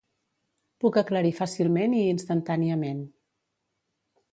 [0.83, 3.07] Puc aclarir fàcilment i instantàniament.